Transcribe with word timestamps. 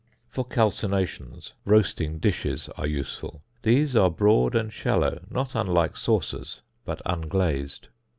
For 0.29 0.43
calcinations, 0.43 1.51
roasting 1.63 2.17
dishes 2.17 2.69
are 2.69 2.87
useful: 2.87 3.43
these 3.61 3.95
are 3.95 4.09
broad 4.09 4.55
and 4.55 4.73
shallow, 4.73 5.19
not 5.29 5.53
unlike 5.53 5.95
saucers, 5.95 6.63
but 6.85 7.03
unglazed. 7.05 7.89